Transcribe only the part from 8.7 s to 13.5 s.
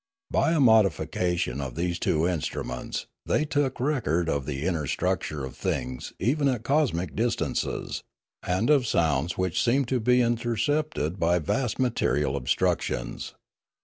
of sounds which seemed to be intercepted by vast material obstructions.